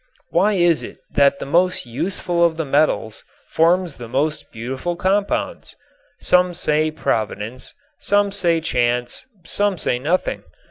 [0.31, 5.75] Why is it that the most useful of the metals forms the most beautiful compounds?
[6.19, 10.41] Some say, Providence; some say, chance; some say nothing.